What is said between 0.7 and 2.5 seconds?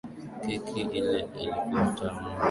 ile ilikuwa tamu.